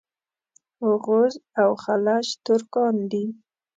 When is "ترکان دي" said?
2.45-3.25